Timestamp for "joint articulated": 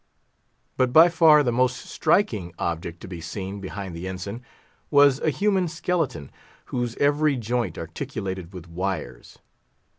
7.35-8.51